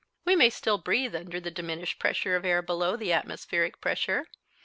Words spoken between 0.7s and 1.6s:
breathe under the